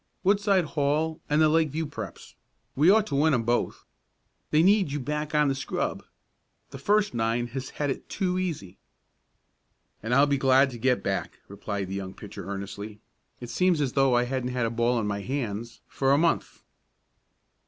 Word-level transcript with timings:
"Woodside 0.23 0.65
Hall 0.65 1.21
and 1.29 1.39
the 1.43 1.47
Lakeview 1.47 1.85
Preps. 1.85 2.33
We 2.75 2.89
ought 2.89 3.05
to 3.05 3.15
win 3.15 3.35
'em 3.35 3.43
both. 3.43 3.85
They 4.49 4.63
need 4.63 4.91
you 4.91 4.99
back 4.99 5.35
on 5.35 5.47
the 5.47 5.53
scrub. 5.53 6.03
The 6.71 6.79
first 6.79 7.13
nine 7.13 7.45
has 7.49 7.69
had 7.69 7.91
it 7.91 8.09
too 8.09 8.39
easy." 8.39 8.79
"And 10.01 10.15
I'll 10.15 10.25
be 10.25 10.39
glad 10.39 10.71
to 10.71 10.79
get 10.79 11.03
back," 11.03 11.37
replied 11.47 11.87
the 11.87 11.93
young 11.93 12.15
pitcher 12.15 12.47
earnestly. 12.49 12.99
"It 13.39 13.51
seems 13.51 13.79
as 13.79 13.91
if 13.91 13.97
I 13.99 14.23
hadn't 14.23 14.49
had 14.53 14.65
a 14.65 14.71
ball 14.71 14.99
in 14.99 15.05
my 15.05 15.21
hands 15.21 15.81
for 15.87 16.11
a 16.13 16.17
month." 16.17 16.63